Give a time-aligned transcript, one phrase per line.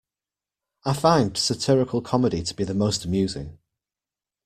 [0.83, 3.59] I find satirical comedy to be the most amusing.